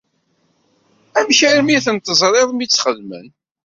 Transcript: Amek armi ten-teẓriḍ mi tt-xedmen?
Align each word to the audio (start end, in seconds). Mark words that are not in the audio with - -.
Amek 1.19 1.39
armi 1.49 1.77
ten-teẓriḍ 1.85 2.49
mi 2.53 2.65
tt-xedmen? 2.65 3.27